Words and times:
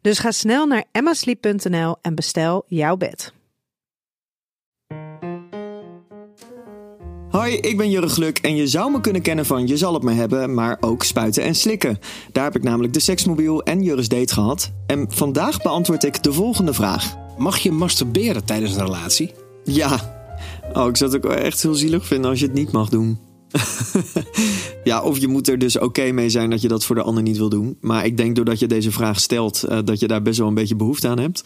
Dus 0.00 0.18
ga 0.18 0.30
snel 0.30 0.66
naar 0.66 0.84
emmasleep.nl 0.92 1.96
en 2.02 2.14
bestel 2.14 2.64
jouw 2.66 2.96
bed. 2.96 3.32
Hoi, 7.30 7.54
ik 7.54 7.76
ben 7.76 7.90
Jurre 7.90 8.08
Gluk 8.08 8.38
en 8.38 8.56
je 8.56 8.66
zou 8.66 8.90
me 8.90 9.00
kunnen 9.00 9.22
kennen 9.22 9.46
van 9.46 9.66
Je 9.66 9.76
zal 9.76 9.94
het 9.94 10.02
me 10.02 10.12
hebben, 10.12 10.54
maar 10.54 10.76
ook 10.80 11.02
spuiten 11.02 11.42
en 11.42 11.54
slikken. 11.54 11.98
Daar 12.32 12.44
heb 12.44 12.56
ik 12.56 12.62
namelijk 12.62 12.92
de 12.92 13.00
seksmobiel 13.00 13.62
en 13.62 13.82
Jurre's 13.82 14.08
date 14.08 14.34
gehad. 14.34 14.72
En 14.86 15.06
vandaag 15.08 15.62
beantwoord 15.62 16.04
ik 16.04 16.22
de 16.22 16.32
volgende 16.32 16.74
vraag. 16.74 17.16
Mag 17.38 17.58
je 17.58 17.72
masturberen 17.72 18.44
tijdens 18.44 18.74
een 18.74 18.84
relatie? 18.84 19.32
Ja. 19.64 20.18
Oh, 20.72 20.88
ik 20.88 20.96
zou 20.96 21.12
het 21.12 21.24
ook 21.24 21.32
wel 21.32 21.42
echt 21.42 21.62
heel 21.62 21.74
zielig 21.74 22.06
vinden 22.06 22.30
als 22.30 22.40
je 22.40 22.46
het 22.46 22.54
niet 22.54 22.72
mag 22.72 22.88
doen. 22.88 23.29
ja, 24.84 25.02
of 25.02 25.18
je 25.18 25.28
moet 25.28 25.48
er 25.48 25.58
dus 25.58 25.78
oké 25.78 26.12
mee 26.12 26.30
zijn 26.30 26.50
dat 26.50 26.60
je 26.60 26.68
dat 26.68 26.84
voor 26.84 26.94
de 26.94 27.02
ander 27.02 27.22
niet 27.22 27.36
wil 27.36 27.48
doen. 27.48 27.76
Maar 27.80 28.04
ik 28.04 28.16
denk 28.16 28.36
doordat 28.36 28.58
je 28.58 28.66
deze 28.66 28.90
vraag 28.90 29.20
stelt, 29.20 29.62
eh, 29.62 29.78
dat 29.84 30.00
je 30.00 30.06
daar 30.06 30.22
best 30.22 30.38
wel 30.38 30.48
een 30.48 30.54
beetje 30.54 30.76
behoefte 30.76 31.08
aan 31.08 31.18
hebt. 31.18 31.44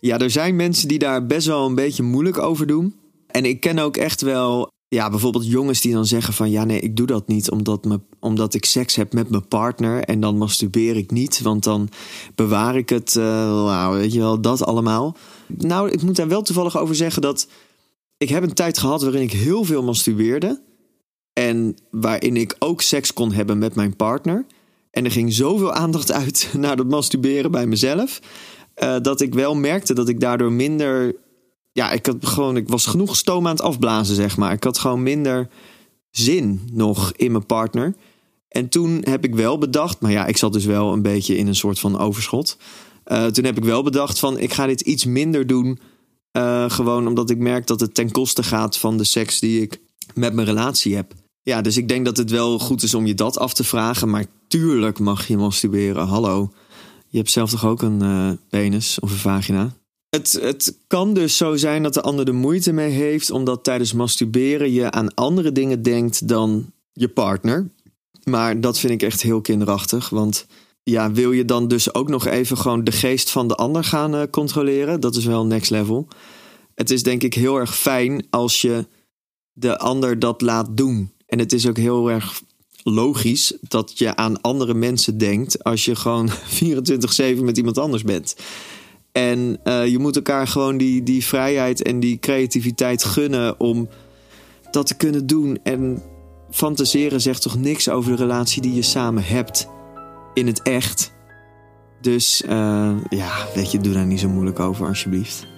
Ja, 0.00 0.18
er 0.18 0.30
zijn 0.30 0.56
mensen 0.56 0.88
die 0.88 0.98
daar 0.98 1.26
best 1.26 1.46
wel 1.46 1.66
een 1.66 1.74
beetje 1.74 2.02
moeilijk 2.02 2.38
over 2.38 2.66
doen. 2.66 2.94
En 3.26 3.44
ik 3.44 3.60
ken 3.60 3.78
ook 3.78 3.96
echt 3.96 4.20
wel, 4.20 4.70
ja, 4.88 5.10
bijvoorbeeld 5.10 5.46
jongens 5.46 5.80
die 5.80 5.92
dan 5.92 6.06
zeggen 6.06 6.34
van... 6.34 6.50
ja, 6.50 6.64
nee, 6.64 6.80
ik 6.80 6.96
doe 6.96 7.06
dat 7.06 7.28
niet 7.28 7.50
omdat, 7.50 7.84
me, 7.84 8.00
omdat 8.20 8.54
ik 8.54 8.64
seks 8.64 8.96
heb 8.96 9.12
met 9.12 9.30
mijn 9.30 9.48
partner... 9.48 10.02
en 10.02 10.20
dan 10.20 10.36
masturbeer 10.36 10.96
ik 10.96 11.10
niet, 11.10 11.40
want 11.40 11.64
dan 11.64 11.88
bewaar 12.34 12.76
ik 12.76 12.88
het, 12.88 13.14
uh, 13.14 13.24
nou, 13.24 13.98
weet 13.98 14.12
je 14.12 14.18
wel, 14.18 14.40
dat 14.40 14.64
allemaal. 14.64 15.16
Nou, 15.46 15.90
ik 15.90 16.02
moet 16.02 16.16
daar 16.16 16.28
wel 16.28 16.42
toevallig 16.42 16.78
over 16.78 16.94
zeggen 16.94 17.22
dat... 17.22 17.48
ik 18.16 18.28
heb 18.28 18.42
een 18.42 18.54
tijd 18.54 18.78
gehad 18.78 19.02
waarin 19.02 19.22
ik 19.22 19.32
heel 19.32 19.64
veel 19.64 19.82
masturbeerde... 19.82 20.64
En 21.38 21.76
waarin 21.90 22.36
ik 22.36 22.56
ook 22.58 22.82
seks 22.82 23.12
kon 23.12 23.32
hebben 23.32 23.58
met 23.58 23.74
mijn 23.74 23.96
partner. 23.96 24.46
En 24.90 25.04
er 25.04 25.10
ging 25.10 25.32
zoveel 25.32 25.72
aandacht 25.72 26.12
uit 26.12 26.50
naar 26.58 26.76
dat 26.76 26.86
masturberen 26.86 27.50
bij 27.50 27.66
mezelf. 27.66 28.20
Uh, 28.82 28.96
dat 29.02 29.20
ik 29.20 29.34
wel 29.34 29.54
merkte 29.54 29.94
dat 29.94 30.08
ik 30.08 30.20
daardoor 30.20 30.52
minder. 30.52 31.16
Ja, 31.72 31.90
ik 31.90 32.06
had 32.06 32.26
gewoon. 32.26 32.56
Ik 32.56 32.68
was 32.68 32.86
genoeg 32.86 33.16
stoom 33.16 33.46
aan 33.46 33.52
het 33.52 33.62
afblazen, 33.62 34.14
zeg 34.14 34.36
maar. 34.36 34.52
Ik 34.52 34.64
had 34.64 34.78
gewoon 34.78 35.02
minder 35.02 35.48
zin 36.10 36.68
nog 36.72 37.12
in 37.16 37.32
mijn 37.32 37.46
partner. 37.46 37.94
En 38.48 38.68
toen 38.68 39.00
heb 39.04 39.24
ik 39.24 39.34
wel 39.34 39.58
bedacht. 39.58 40.00
Maar 40.00 40.12
ja, 40.12 40.26
ik 40.26 40.36
zat 40.36 40.52
dus 40.52 40.64
wel 40.64 40.92
een 40.92 41.02
beetje 41.02 41.36
in 41.36 41.46
een 41.46 41.54
soort 41.54 41.78
van 41.78 41.98
overschot. 41.98 42.56
Uh, 43.06 43.26
toen 43.26 43.44
heb 43.44 43.56
ik 43.56 43.64
wel 43.64 43.82
bedacht 43.82 44.18
van. 44.18 44.38
Ik 44.38 44.52
ga 44.52 44.66
dit 44.66 44.80
iets 44.80 45.04
minder 45.04 45.46
doen. 45.46 45.78
Uh, 46.32 46.70
gewoon 46.70 47.06
omdat 47.06 47.30
ik 47.30 47.38
merk 47.38 47.66
dat 47.66 47.80
het 47.80 47.94
ten 47.94 48.10
koste 48.10 48.42
gaat 48.42 48.78
van 48.78 48.96
de 48.96 49.04
seks 49.04 49.40
die 49.40 49.62
ik 49.62 49.80
met 50.14 50.34
mijn 50.34 50.46
relatie 50.46 50.94
heb. 50.94 51.14
Ja, 51.48 51.60
dus 51.60 51.76
ik 51.76 51.88
denk 51.88 52.04
dat 52.04 52.16
het 52.16 52.30
wel 52.30 52.58
goed 52.58 52.82
is 52.82 52.94
om 52.94 53.06
je 53.06 53.14
dat 53.14 53.38
af 53.38 53.54
te 53.54 53.64
vragen. 53.64 54.10
Maar 54.10 54.26
tuurlijk 54.48 54.98
mag 54.98 55.26
je 55.26 55.36
masturberen. 55.36 56.06
Hallo. 56.06 56.52
Je 57.08 57.18
hebt 57.18 57.30
zelf 57.30 57.50
toch 57.50 57.66
ook 57.66 57.82
een 57.82 58.02
uh, 58.02 58.30
penis 58.48 58.98
of 59.00 59.10
een 59.10 59.16
vagina? 59.16 59.76
Het, 60.08 60.38
het 60.42 60.78
kan 60.86 61.14
dus 61.14 61.36
zo 61.36 61.56
zijn 61.56 61.82
dat 61.82 61.94
de 61.94 62.02
ander 62.02 62.28
er 62.28 62.34
moeite 62.34 62.72
mee 62.72 62.90
heeft, 62.90 63.30
omdat 63.30 63.64
tijdens 63.64 63.92
masturberen 63.92 64.72
je 64.72 64.90
aan 64.90 65.14
andere 65.14 65.52
dingen 65.52 65.82
denkt 65.82 66.28
dan 66.28 66.72
je 66.92 67.08
partner. 67.08 67.70
Maar 68.24 68.60
dat 68.60 68.78
vind 68.78 68.92
ik 68.92 69.02
echt 69.02 69.22
heel 69.22 69.40
kinderachtig. 69.40 70.08
Want 70.08 70.46
ja, 70.82 71.12
wil 71.12 71.32
je 71.32 71.44
dan 71.44 71.68
dus 71.68 71.94
ook 71.94 72.08
nog 72.08 72.26
even 72.26 72.58
gewoon 72.58 72.84
de 72.84 72.92
geest 72.92 73.30
van 73.30 73.48
de 73.48 73.54
ander 73.54 73.84
gaan 73.84 74.14
uh, 74.14 74.22
controleren? 74.30 75.00
Dat 75.00 75.16
is 75.16 75.24
wel 75.24 75.46
next 75.46 75.70
level. 75.70 76.08
Het 76.74 76.90
is 76.90 77.02
denk 77.02 77.22
ik 77.22 77.34
heel 77.34 77.56
erg 77.56 77.76
fijn 77.76 78.26
als 78.30 78.60
je 78.60 78.86
de 79.52 79.78
ander 79.78 80.18
dat 80.18 80.40
laat 80.40 80.76
doen. 80.76 81.14
En 81.26 81.38
het 81.38 81.52
is 81.52 81.68
ook 81.68 81.76
heel 81.76 82.10
erg 82.10 82.40
logisch 82.82 83.52
dat 83.60 83.98
je 83.98 84.16
aan 84.16 84.40
andere 84.40 84.74
mensen 84.74 85.18
denkt 85.18 85.64
als 85.64 85.84
je 85.84 85.96
gewoon 85.96 86.30
24-7 86.64 87.40
met 87.40 87.56
iemand 87.56 87.78
anders 87.78 88.02
bent. 88.02 88.36
En 89.12 89.60
uh, 89.64 89.86
je 89.86 89.98
moet 89.98 90.16
elkaar 90.16 90.48
gewoon 90.48 90.76
die, 90.76 91.02
die 91.02 91.24
vrijheid 91.24 91.82
en 91.82 92.00
die 92.00 92.18
creativiteit 92.18 93.04
gunnen 93.04 93.60
om 93.60 93.88
dat 94.70 94.86
te 94.86 94.96
kunnen 94.96 95.26
doen. 95.26 95.58
En 95.62 96.02
fantaseren 96.50 97.20
zegt 97.20 97.42
toch 97.42 97.58
niks 97.58 97.88
over 97.88 98.10
de 98.10 98.22
relatie 98.22 98.62
die 98.62 98.74
je 98.74 98.82
samen 98.82 99.24
hebt 99.24 99.68
in 100.34 100.46
het 100.46 100.62
echt. 100.62 101.12
Dus 102.00 102.42
uh, 102.48 102.96
ja, 103.08 103.46
weet 103.54 103.70
je, 103.70 103.78
doe 103.78 103.92
daar 103.92 104.06
niet 104.06 104.20
zo 104.20 104.28
moeilijk 104.28 104.60
over 104.60 104.86
alsjeblieft. 104.86 105.55